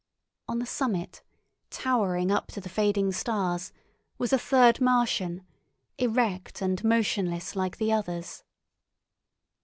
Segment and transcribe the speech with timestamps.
[0.47, 1.21] On the summit,
[1.69, 3.71] towering up to the fading stars,
[4.17, 5.45] was a third Martian,
[5.99, 8.43] erect and motionless like the others.